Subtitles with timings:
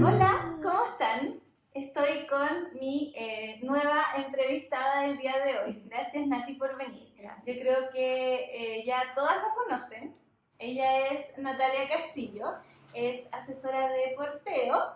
[0.00, 1.40] Hola, ¿cómo están?
[1.74, 5.82] Estoy con mi eh, nueva entrevistada del día de hoy.
[5.84, 7.12] Gracias Nati por venir.
[7.46, 10.16] Yo creo que eh, ya todas la conocen.
[10.58, 12.54] Ella es Natalia Castillo,
[12.94, 14.94] es asesora de porteo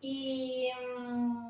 [0.00, 1.43] y, mm,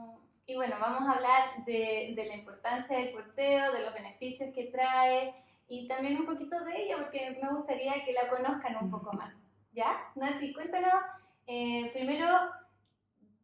[0.54, 4.66] y bueno, vamos a hablar de, de la importancia del porteo, de los beneficios que
[4.66, 5.34] trae
[5.66, 9.34] y también un poquito de ella porque me gustaría que la conozcan un poco más.
[9.72, 9.96] ¿Ya?
[10.14, 10.94] Nati, cuéntanos
[11.48, 12.28] eh, primero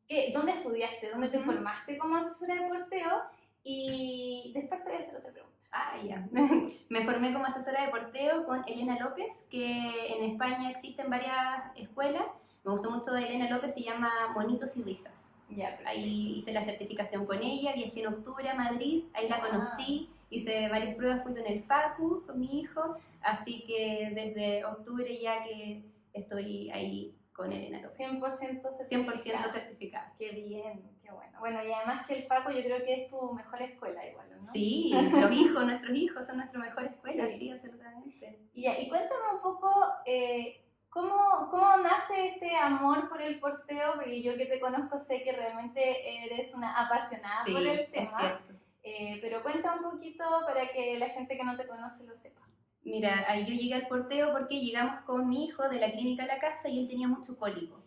[0.06, 3.22] ¿qué- dónde estudiaste, dónde te formaste como asesora de porteo
[3.64, 5.56] y después te voy a hacer otra pregunta.
[5.72, 6.28] Ah, ya.
[6.91, 12.22] Me formé como asesora de porteo con Elena López, que en España existen varias escuelas.
[12.62, 15.30] Me gustó mucho de Elena López, se llama Monitos y Risas.
[15.56, 19.48] Ya, Ahí hice la certificación con ella, viajé en octubre a Madrid, ahí la Ah.
[19.50, 25.19] conocí, hice varias pruebas, fui con el FACU, con mi hijo, así que desde octubre
[25.20, 27.97] ya que estoy ahí con Elena López.
[27.97, 29.48] 100% 100% certificada.
[29.52, 30.12] certificada.
[30.19, 31.38] Qué bien, qué bueno.
[31.41, 34.44] Bueno, y además que el FACO yo creo que es tu mejor escuela igual, ¿no?
[34.44, 37.38] Sí, los hijos, nuestros hijos son nuestra mejor escuela, Sí.
[37.38, 38.38] sí, absolutamente.
[38.53, 39.72] Y, y cuéntame un poco
[40.05, 40.60] eh,
[40.91, 45.32] ¿cómo, cómo nace este amor por el porteo, porque yo que te conozco sé que
[45.32, 48.55] realmente eres una apasionada Sí, por el es tema, cierto.
[48.82, 52.41] eh, pero cuenta un poquito para que la gente que no te conoce lo sepa.
[52.82, 56.27] Mira, ahí yo llegué al porteo porque llegamos con mi hijo de la clínica a
[56.27, 57.80] la casa y él tenía mucho cólico.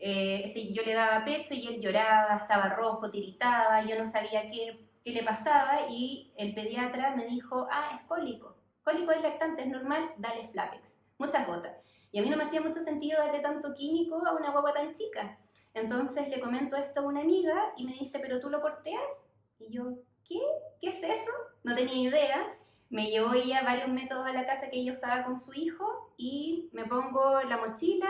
[0.00, 4.78] Eh, yo le daba pecho y él lloraba, estaba rojo, tiritaba, yo no sabía qué,
[5.04, 8.56] qué le pasaba y el pediatra me dijo, ah, es cólico.
[8.84, 11.76] Cólico es lactante, es normal, dale Flapex, muchas gotas.
[12.12, 14.94] Y a mí no me hacía mucho sentido darle tanto químico a una guagua tan
[14.94, 15.38] chica.
[15.74, 19.26] Entonces le comento esto a una amiga y me dice, ¿pero tú lo porteas?
[19.58, 19.94] Y yo,
[20.26, 20.40] ¿qué?
[20.80, 21.30] ¿Qué es eso?
[21.64, 22.54] No tenía idea.
[22.90, 26.70] Me llevó ella varios métodos a la casa que ella usaba con su hijo y
[26.72, 28.08] me pongo la mochila,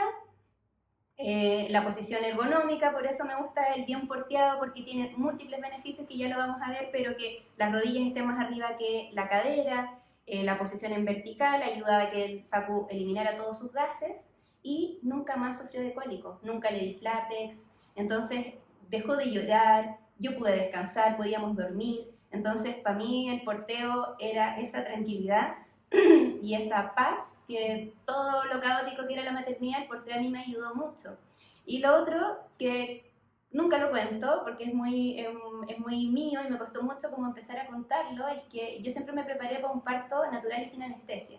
[1.16, 6.06] eh, la posición ergonómica, por eso me gusta el bien porteado porque tiene múltiples beneficios
[6.06, 9.28] que ya lo vamos a ver, pero que las rodillas estén más arriba que la
[9.28, 9.97] cadera,
[10.28, 14.30] eh, la posición en vertical ayudaba a que el Facu eliminara todos sus gases
[14.62, 18.54] y nunca más sufrió de cólico, nunca le di flapex, entonces
[18.88, 24.84] dejó de llorar, yo pude descansar, podíamos dormir, entonces para mí el porteo era esa
[24.84, 25.54] tranquilidad
[26.42, 30.28] y esa paz que todo lo caótico que era la maternidad, el porteo a mí
[30.28, 31.16] me ayudó mucho.
[31.64, 33.10] Y lo otro, que
[33.50, 35.38] nunca lo cuento porque es muy, em,
[35.68, 39.14] es muy mío y me costó mucho como empezar a contarlo, es que yo siempre
[39.14, 41.38] me preparé para un parto natural y sin anestesia.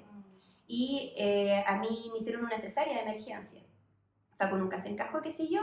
[0.68, 3.62] Y eh, a mí me hicieron una cesárea de emergencia.
[4.38, 5.62] Facu nunca se encajó, qué sé yo,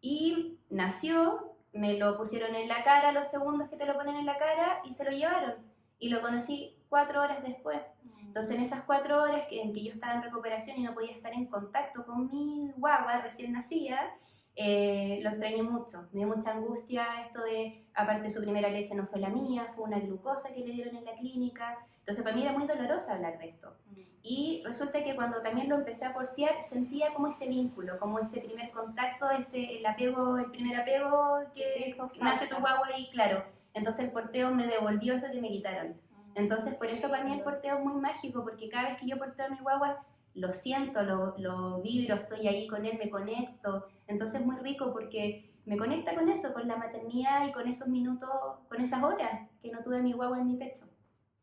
[0.00, 4.26] y nació, me lo pusieron en la cara los segundos que te lo ponen en
[4.26, 5.54] la cara y se lo llevaron.
[5.98, 7.80] Y lo conocí cuatro horas después.
[8.20, 11.32] Entonces, en esas cuatro horas en que yo estaba en recuperación y no podía estar
[11.32, 14.14] en contacto con mi guagua recién nacida,
[14.56, 16.08] eh, lo extrañé mucho.
[16.12, 19.84] Me dio mucha angustia esto de, aparte su primera leche no fue la mía, fue
[19.84, 21.78] una glucosa que le dieron en la clínica.
[22.00, 23.74] Entonces, para mí era muy doloroso hablar de esto.
[24.22, 28.40] Y resulta que cuando también lo empecé a portear, sentía como ese vínculo, como ese
[28.40, 33.44] primer contacto, ese, el apego, el primer apego Que hizo nace tu guagua y claro.
[33.72, 35.94] Entonces el porteo me devolvió eso que me quitaron.
[36.34, 39.18] Entonces, por eso para mí el porteo es muy mágico, porque cada vez que yo
[39.18, 43.88] porteo a mi guagua, lo siento, lo, lo vibro, estoy ahí con él, me conecto.
[44.10, 47.88] Entonces es muy rico porque me conecta con eso, con la maternidad y con esos
[47.88, 48.28] minutos,
[48.68, 50.84] con esas horas que no tuve mi guagua en mi pecho.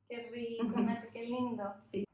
[0.10, 0.74] Qué rico,
[1.14, 1.74] qué lindo.
[1.92, 2.06] Sí.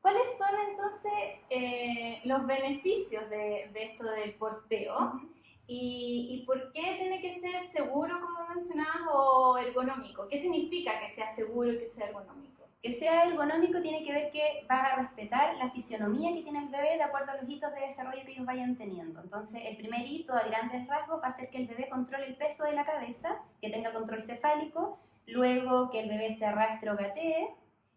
[0.00, 1.12] ¿Cuáles son entonces
[1.50, 5.20] eh, los beneficios de, de esto del porteo?
[5.66, 10.26] ¿Y, ¿Y por qué tiene que ser seguro, como mencionabas, o ergonómico?
[10.28, 12.59] ¿Qué significa que sea seguro y que sea ergonómico?
[12.82, 16.68] Que sea ergonómico tiene que ver que vas a respetar la fisionomía que tiene el
[16.68, 19.20] bebé de acuerdo a los hitos de desarrollo que ellos vayan teniendo.
[19.20, 22.36] Entonces, el primer hito a grandes rasgos va a ser que el bebé controle el
[22.36, 26.96] peso de la cabeza, que tenga control cefálico, luego que el bebé se arrastre o
[26.96, 27.50] gatee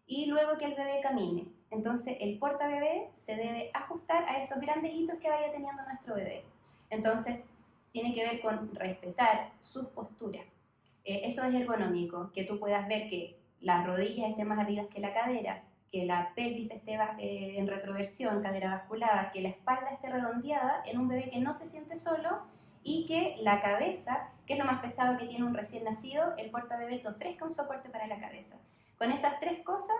[0.06, 1.46] y luego que el bebé camine.
[1.70, 6.14] Entonces, el porta bebé se debe ajustar a esos grandes hitos que vaya teniendo nuestro
[6.14, 6.44] bebé.
[6.90, 7.40] Entonces,
[7.92, 10.40] tiene que ver con respetar su postura.
[11.04, 15.00] Eh, eso es ergonómico, que tú puedas ver que las rodillas estén más arriba que
[15.00, 20.10] la cadera, que la pelvis esté eh, en retroversión, cadera basculada, que la espalda esté
[20.10, 22.42] redondeada en un bebé que no se siente solo
[22.82, 26.50] y que la cabeza, que es lo más pesado que tiene un recién nacido, el
[26.50, 28.60] portabebé te ofrezca un soporte para la cabeza.
[28.98, 29.96] Con esas tres cosas,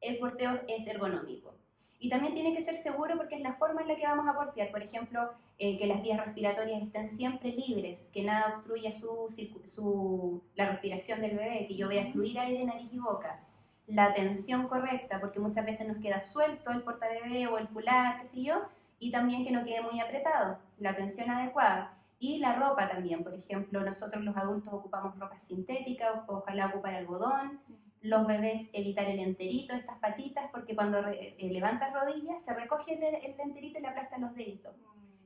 [0.00, 1.54] el porteo es ergonómico.
[1.98, 4.34] Y también tiene que ser seguro porque es la forma en la que vamos a
[4.34, 4.70] portear.
[4.70, 10.70] Por ejemplo, eh, que las vías respiratorias estén siempre libres, que nada obstruya su, la
[10.70, 13.40] respiración del bebé, que yo vea fluir aire de nariz y boca.
[13.86, 18.26] La tensión correcta, porque muchas veces nos queda suelto el portabebé o el fular, qué
[18.26, 18.62] sé yo,
[18.98, 20.58] y también que no quede muy apretado.
[20.78, 21.94] La tensión adecuada.
[22.18, 27.60] Y la ropa también, por ejemplo, nosotros los adultos ocupamos ropa sintética, ojalá ocupar algodón,
[28.08, 32.94] los bebés evitar el enterito de estas patitas, porque cuando eh, levantas rodillas se recoge
[32.94, 34.74] el, el enterito y le aplastan los deditos.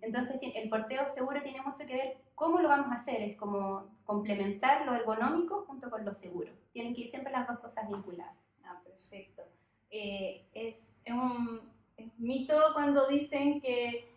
[0.03, 3.37] Entonces ti- el porteo seguro tiene mucho que ver cómo lo vamos a hacer, es
[3.37, 6.50] como complementar lo ergonómico junto con lo seguro.
[6.73, 8.35] Tienen que ir siempre las dos cosas vinculadas.
[8.65, 9.43] Ah, perfecto.
[9.91, 11.61] Eh, es, es un
[11.97, 14.15] es mito cuando dicen que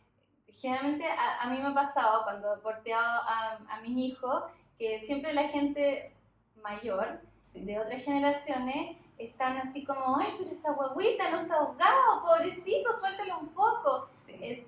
[0.48, 4.44] generalmente a, a mí me ha pasado cuando he porteado a, a mis hijos
[4.78, 6.16] que siempre la gente
[6.62, 7.20] mayor
[7.54, 13.40] de otras generaciones están así como, ay, pero esa guaguita no está ahogado, pobrecito, suéltalo
[13.40, 14.10] un poco.
[14.26, 14.36] Sí.
[14.42, 14.66] Es,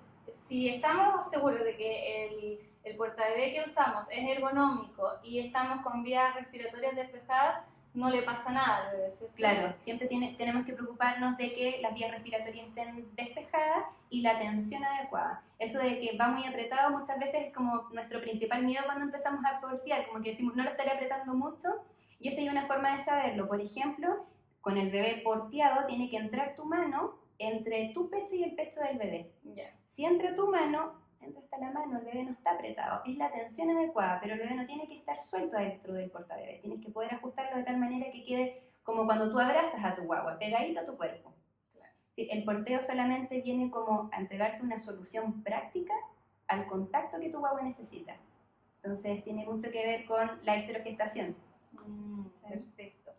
[0.47, 6.03] si estamos seguros de que el, el portabebé que usamos es ergonómico y estamos con
[6.03, 7.63] vías respiratorias despejadas,
[7.95, 9.35] no le pasa nada al bebé, ¿cierto?
[9.35, 14.37] Claro, siempre tiene- tenemos que preocuparnos de que las vías respiratorias estén despejadas y la
[14.37, 15.41] tensión adecuada.
[15.59, 19.43] Eso de que va muy apretado muchas veces es como nuestro principal miedo cuando empezamos
[19.45, 21.69] a portear, como que decimos, no lo estaré apretando mucho,
[22.25, 23.47] y eso hay una forma de saberlo.
[23.47, 24.25] Por ejemplo,
[24.59, 28.81] con el bebé porteado tiene que entrar tu mano entre tu pecho y el pecho
[28.81, 29.31] del bebé.
[29.43, 29.71] Ya.
[29.85, 33.03] Si entra tu mano, entra hasta la mano, el bebé no está apretado.
[33.05, 36.57] Es la tensión adecuada, pero el bebé no tiene que estar suelto dentro del portabebé.
[36.63, 40.01] Tienes que poder ajustarlo de tal manera que quede como cuando tú abrazas a tu
[40.05, 41.31] guagua, pegadito a tu cuerpo.
[41.73, 41.93] Claro.
[42.13, 45.93] Sí, el porteo solamente viene como a entregarte una solución práctica
[46.47, 48.15] al contacto que tu guagua necesita.
[48.77, 51.35] Entonces tiene mucho que ver con la esterogestación.
[51.85, 53.11] Mm, perfecto.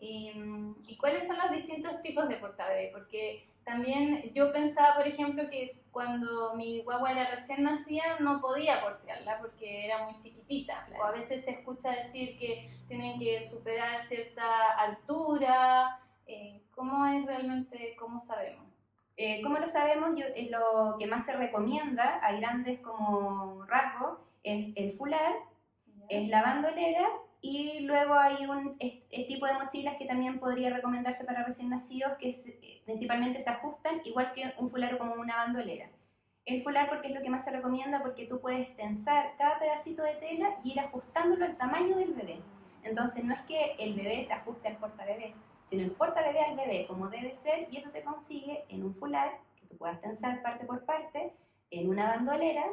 [0.00, 2.90] Y, mm, ¿y cuáles son los distintos tipos de portabebé?
[2.92, 8.82] Porque también yo pensaba, por ejemplo, que cuando mi guagua era recién nacida no podía
[8.82, 10.84] portearla porque era muy chiquitita.
[10.86, 11.02] Claro.
[11.02, 16.00] O a veces se escucha decir que tienen que superar cierta altura.
[16.26, 18.64] Eh, ¿Cómo es realmente, cómo sabemos?
[19.16, 20.10] Eh, ¿Cómo lo sabemos?
[20.18, 25.32] Yo, lo que más se recomienda a grandes como rasgos es el fular,
[26.08, 27.08] es la bandolera
[27.44, 32.30] y luego hay un tipo de mochilas que también podría recomendarse para recién nacidos que
[32.30, 35.90] eh, principalmente se ajustan igual que un fular o como una bandolera.
[36.46, 40.02] El fular porque es lo que más se recomienda porque tú puedes tensar cada pedacito
[40.02, 42.40] de tela y ir ajustándolo al tamaño del bebé.
[42.82, 45.34] Entonces no es que el bebé se ajuste al portabebé,
[45.66, 49.38] sino el portabebé al bebé como debe ser y eso se consigue en un fular
[49.60, 51.34] que tú puedas tensar parte por parte,
[51.70, 52.64] en una bandolera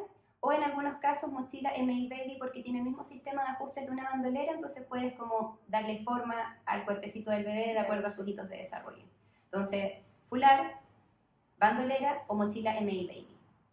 [0.44, 3.90] o en algunos casos mochila MI Baby porque tiene el mismo sistema de ajuste de
[3.90, 8.26] una bandolera, entonces puedes como darle forma al cuerpecito del bebé de acuerdo a sus
[8.26, 9.04] hitos de desarrollo.
[9.44, 9.92] Entonces,
[10.28, 10.80] fular,
[11.58, 13.28] bandolera o mochila MI Baby.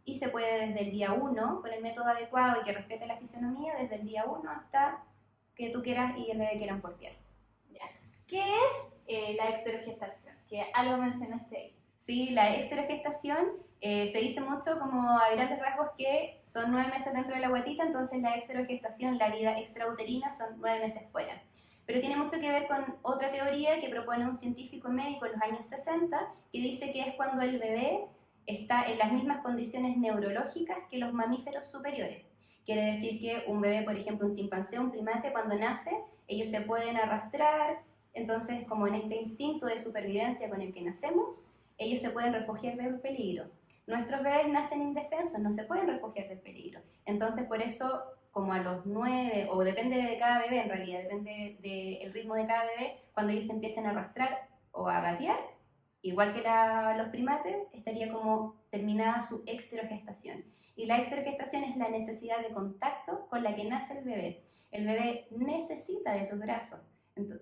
[0.05, 3.17] Y se puede desde el día 1, con el método adecuado y que respete la
[3.17, 5.03] fisionomía, desde el día 1 hasta
[5.55, 7.13] que tú quieras y el bebé quieran portear.
[8.27, 10.35] ¿Qué es eh, la exterogestación?
[10.47, 11.78] Que algo mencionaste ahí.
[12.09, 13.37] Sí, la esterogestación
[13.81, 17.49] eh, se dice mucho como a grandes rasgos que son nueve meses dentro de la
[17.49, 21.39] guatita, entonces la esterogestación, la vida extrauterina, son nueve meses fuera.
[21.85, 25.41] Pero tiene mucho que ver con otra teoría que propone un científico médico en los
[25.43, 26.17] años 60,
[26.51, 28.07] que dice que es cuando el bebé
[28.47, 32.25] está en las mismas condiciones neurológicas que los mamíferos superiores.
[32.65, 35.95] Quiere decir que un bebé, por ejemplo, un chimpancé, un primate, cuando nace,
[36.27, 37.83] ellos se pueden arrastrar,
[38.15, 41.45] entonces como en este instinto de supervivencia con el que nacemos,
[41.79, 43.45] ellos se pueden refugiar del peligro.
[43.87, 46.81] Nuestros bebés nacen indefensos, no se pueden refugiar del peligro.
[47.05, 51.57] Entonces, por eso, como a los nueve, o depende de cada bebé en realidad, depende
[51.59, 55.39] del ritmo de cada bebé, cuando ellos empiecen a arrastrar o a gatear,
[56.03, 60.43] igual que la- los primates, estaría como terminada su exterogestación.
[60.75, 64.43] Y la exterogestación es la necesidad de contacto con la que nace el bebé.
[64.71, 66.79] El bebé necesita de tus brazos,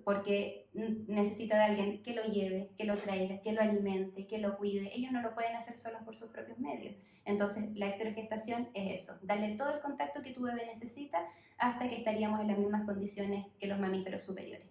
[0.04, 4.58] porque necesita de alguien que lo lleve, que lo traiga, que lo alimente, que lo
[4.58, 4.92] cuide.
[4.94, 6.96] Ellos no lo pueden hacer solos por sus propios medios.
[7.26, 11.20] Entonces, la exterogestación es eso, darle todo el contacto que tu bebé necesita
[11.58, 14.66] hasta que estaríamos en las mismas condiciones que los mamíferos superiores.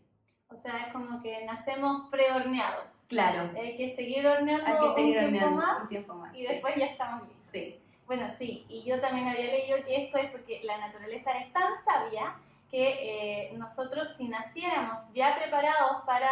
[0.49, 3.07] O sea, es como que nacemos prehorneados.
[3.09, 6.35] Claro, Hay que seguir horneando hay que seguir un tiempo horneando más un tiempo más.
[6.35, 6.47] y sí.
[6.47, 7.47] después ya estamos listos.
[7.51, 7.81] Sí.
[8.07, 11.73] Bueno, sí, y yo también había leído que esto es porque la naturaleza es tan
[11.85, 12.37] sabia
[12.77, 16.31] que eh, nosotros si naciéramos ya preparados para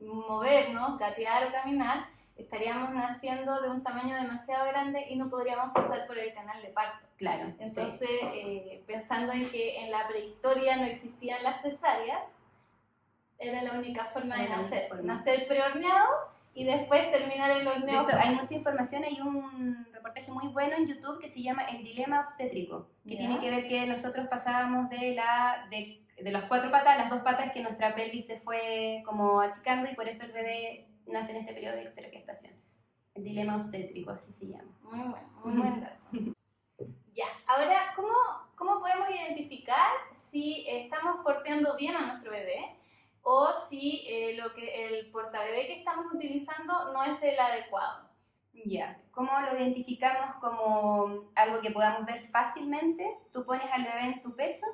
[0.00, 2.06] movernos, gatear o caminar,
[2.36, 6.68] estaríamos naciendo de un tamaño demasiado grande y no podríamos pasar por el canal de
[6.68, 7.06] parto.
[7.18, 7.56] Claro, sí.
[7.58, 12.38] Entonces, eh, pensando en que en la prehistoria no existían las cesáreas,
[13.38, 14.88] era la única forma de nacer.
[14.88, 15.02] forma.
[15.16, 18.02] Nacer prehorneado y después terminar el De horneo.
[18.08, 21.84] hecho, hay mucha información, hay un reportaje muy bueno en YouTube que se llama El
[21.84, 23.18] dilema obstétrico, que Ya.
[23.18, 27.10] tiene que ver que nosotros pasábamos de la de, de las cuatro patas a las
[27.10, 31.32] dos patas que nuestra pelvis se fue como achicando y por eso el bebé nace
[31.32, 32.54] en este periodo de extragestación.
[33.14, 34.70] El dilema obstétrico, así se llama.
[34.82, 36.08] Muy bueno, muy buen dato.
[37.14, 38.14] Ya, ahora, ¿cómo,
[38.54, 42.76] ¿cómo podemos identificar si estamos porteando bien a nuestro bebé
[43.22, 48.07] o si eh, lo que, el portabebé que estamos utilizando no es el adecuado?
[48.64, 53.16] Ya, ¿cómo lo identificamos como algo que podamos ver fácilmente?
[53.32, 54.66] Tú pones al bebé en tu pecho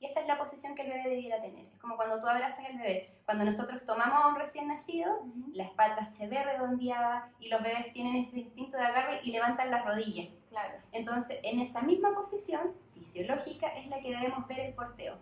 [0.00, 1.66] y esa es la posición que el bebé debiera tener.
[1.66, 3.20] Es como cuando tú abrazas al bebé.
[3.24, 7.92] Cuando nosotros tomamos a un recién nacido, la espalda se ve redondeada y los bebés
[7.92, 10.28] tienen este instinto de agarre y levantan las rodillas.
[10.50, 10.74] Claro.
[10.92, 15.16] Entonces, en esa misma posición fisiológica es la que debemos ver el porteo.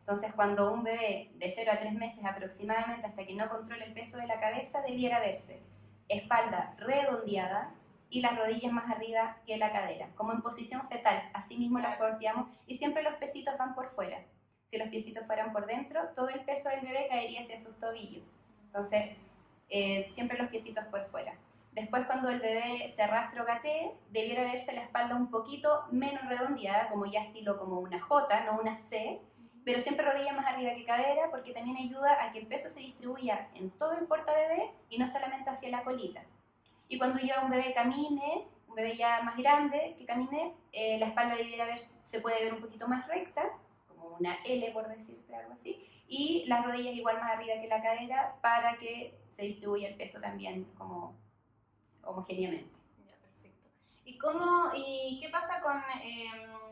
[0.00, 3.92] Entonces, cuando un bebé de 0 a 3 meses aproximadamente, hasta que no controle el
[3.92, 5.62] peso de la cabeza, debiera verse
[6.08, 7.74] espalda redondeada
[8.10, 11.30] y las rodillas más arriba que la cadera, como en posición fetal.
[11.34, 14.18] Así mismo las porteamos y siempre los pesitos van por fuera.
[14.66, 18.24] Si los piecitos fueran por dentro, todo el peso del bebé caería hacia sus tobillos.
[18.66, 19.16] Entonces,
[19.70, 21.34] eh, siempre los piecitos por fuera.
[21.72, 26.26] Después, cuando el bebé se arrastra o gatee, debiera verse la espalda un poquito menos
[26.26, 29.20] redondeada, como ya estilo como una J, no una C,
[29.68, 32.80] pero siempre rodilla más arriba que cadera, porque también ayuda a que el peso se
[32.80, 36.22] distribuya en todo el portabebé y no solamente hacia la colita.
[36.88, 41.08] Y cuando ya un bebé camine, un bebé ya más grande que camine, eh, la
[41.08, 43.42] espalda debiera ver, se puede ver un poquito más recta,
[43.88, 47.82] como una L por decirte algo así, y las rodillas igual más arriba que la
[47.82, 51.14] cadera para que se distribuya el peso también como
[52.04, 52.74] homogéneamente.
[53.06, 53.68] Ya, perfecto.
[54.06, 56.67] ¿Y, cómo, ¿Y qué pasa con em,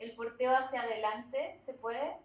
[0.00, 1.56] el porteo hacia adelante?
[1.60, 2.16] ¿Se puede?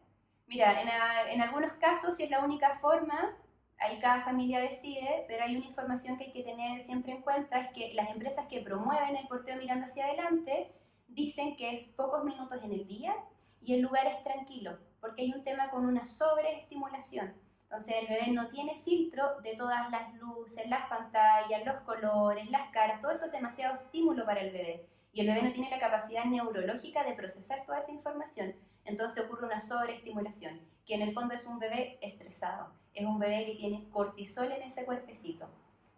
[0.48, 3.36] Mira, en, a- en algunos casos, si es la única forma,
[3.79, 7.60] ahí cada familia decide, pero hay una información que hay que tener siempre en cuenta,
[7.62, 10.72] es que las empresas que promueven el porteo mirando hacia adelante
[11.08, 13.15] dicen que es pocos minutos en el día
[13.62, 17.34] y el lugar es tranquilo, porque hay un tema con una sobreestimulación.
[17.63, 22.70] Entonces el bebé no tiene filtro de todas las luces, las pantallas, los colores, las
[22.72, 24.86] caras, todo eso es demasiado estímulo para el bebé.
[25.15, 28.53] Y el bebé no tiene la capacidad neurológica de procesar toda esa información.
[28.84, 33.45] Entonces ocurre una sobreestimulación, que en el fondo es un bebé estresado, es un bebé
[33.45, 35.48] que tiene cortisol en ese cuerpecito.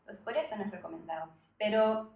[0.01, 1.31] Entonces por eso no es recomendado.
[1.57, 2.11] Pero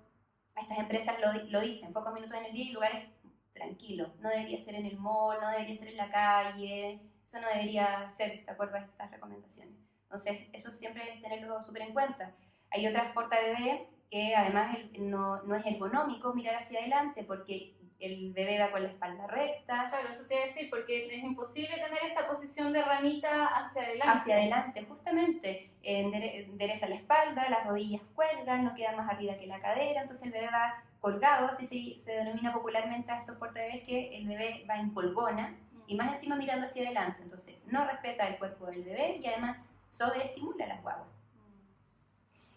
[0.56, 3.10] estas empresas lo, di- lo dicen, pocos minutos en el día y lugares
[3.54, 4.16] tranquilos.
[4.20, 8.08] No debería ser en el mall, no debería ser en la calle, eso no debería
[8.12, 9.74] ser de acuerdo a estas recomendaciones.
[10.04, 12.32] Entonces eso siempre es tenerlo súper en cuenta.
[12.70, 18.60] Hay otras portabebé que además no, no es ergonómico mirar hacia adelante porque el bebé
[18.60, 22.00] va con la espalda recta, Claro, eso te iba a decir, porque es imposible tener
[22.08, 24.12] esta posición de ranita hacia adelante.
[24.20, 29.46] hacia adelante, justamente, endere- endereza la espalda, las rodillas cuelgan, no queda más arriba que
[29.48, 33.84] la cadera, entonces el bebé va colgado, así se, se denomina popularmente a estos portabebés
[33.84, 35.56] que el bebé va en colgona
[35.88, 39.58] y más encima mirando hacia adelante, entonces no respeta el cuerpo del bebé y además
[39.90, 41.08] sobreestimula las guaguas.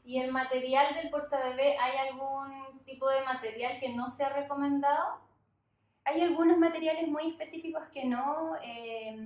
[0.05, 5.21] ¿Y el material del portabebé, hay algún tipo de material que no sea recomendado?
[6.05, 9.17] Hay algunos materiales muy específicos que no, eh,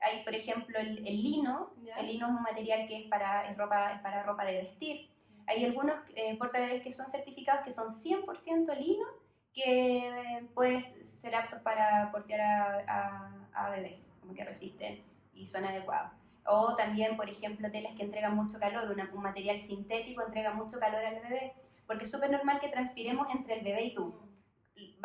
[0.00, 3.56] hay por ejemplo el, el lino, el lino es un material que es para, es
[3.58, 5.10] ropa, es para ropa de vestir.
[5.48, 9.06] Hay algunos eh, portabebés que son certificados que son 100% lino,
[9.52, 15.02] que pueden ser aptos para portear a, a- a bebés, como que resisten
[15.34, 16.12] y son adecuados.
[16.44, 20.78] O también, por ejemplo, telas que entregan mucho calor, una- un material sintético entrega mucho
[20.80, 21.54] calor al bebé,
[21.86, 24.20] porque es súper normal que transpiremos entre el bebé y tú.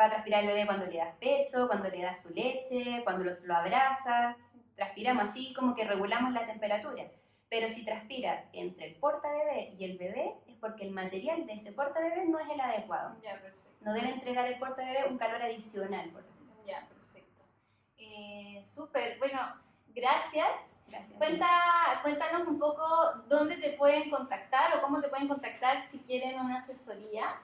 [0.00, 3.24] Va a transpirar el bebé cuando le das pecho, cuando le das su leche, cuando
[3.24, 4.36] lo, lo abrazas,
[4.74, 7.04] transpiramos así como que regulamos la temperatura.
[7.48, 11.72] Pero si transpira entre el portabebé y el bebé, es porque el material de ese
[11.72, 13.16] portabebé no es el adecuado.
[13.22, 13.40] Ya.
[13.80, 16.68] No debe entregar el portabebé un calor adicional, por decirlo así.
[16.68, 17.44] Ya, perfecto.
[17.96, 19.38] Eh, Súper, bueno,
[19.88, 20.48] gracias.
[20.88, 21.18] Gracias.
[21.18, 21.48] Cuenta,
[22.02, 22.84] cuéntanos un poco
[23.28, 27.36] dónde te pueden contactar o cómo te pueden contactar si quieren una asesoría,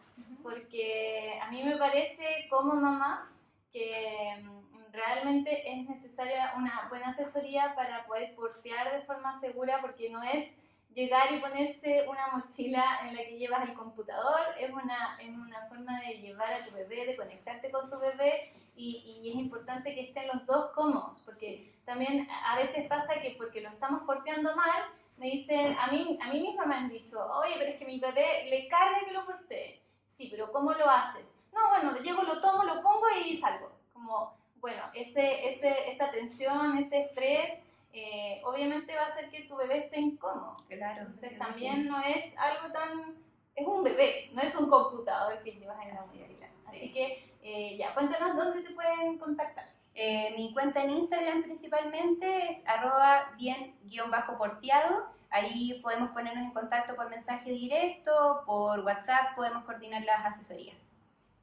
[0.43, 3.31] porque a mí me parece como mamá
[3.73, 10.11] que mm, realmente es necesaria una buena asesoría para poder portear de forma segura, porque
[10.11, 10.55] no es
[10.95, 15.67] llegar y ponerse una mochila en la que llevas el computador, es una, es una
[15.67, 19.95] forma de llevar a tu bebé, de conectarte con tu bebé y, y es importante
[19.95, 24.55] que estén los dos cómodos, porque también a veces pasa que porque lo estamos porteando
[24.57, 24.83] mal,
[25.17, 28.01] me dicen, a mí, a mí misma me han dicho, oye, pero es que mi
[28.01, 29.81] bebé le carga que lo portee.
[30.09, 31.35] Sí, pero ¿cómo lo haces?
[31.53, 33.71] No, bueno, llego, lo tomo, lo pongo y salgo.
[33.93, 37.61] Como, bueno, ese, ese, esa tensión, ese estrés,
[37.93, 40.57] eh, obviamente va a hacer que tu bebé esté incómodo.
[40.69, 41.01] Claro.
[41.03, 41.89] Entonces también sí.
[41.89, 43.23] no es algo tan...
[43.55, 46.49] Es un bebé, no es un computador que llevas en la mochila.
[46.67, 49.71] Así, Así que eh, ya, cuéntanos dónde te pueden contactar.
[49.95, 55.05] Eh, mi cuenta en Instagram principalmente es arroba bien-porteado.
[55.31, 60.95] Ahí podemos ponernos en contacto por mensaje directo, por WhatsApp, podemos coordinar las asesorías.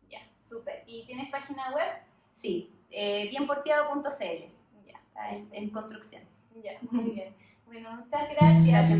[0.10, 0.84] Ya, súper.
[0.88, 1.88] ¿Y tienes página web?
[2.34, 4.88] Sí, eh, bienporteado.cl.
[4.88, 6.24] Ya, está en, en, construcción.
[6.64, 7.36] Ya, muy bien.
[7.68, 9.00] Bueno, muchas gracias.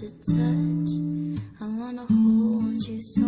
[0.00, 0.90] to touch.
[1.60, 3.23] I wanna hold you so.